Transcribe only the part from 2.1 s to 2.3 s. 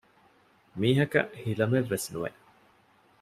ނުވެ